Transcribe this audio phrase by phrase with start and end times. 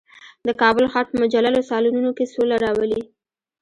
[0.47, 3.01] د کابل ښار په مجللو سالونونو کې سوله راولي.